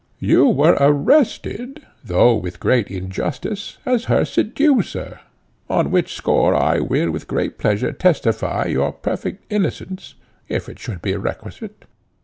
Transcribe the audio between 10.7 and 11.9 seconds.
should be requisite.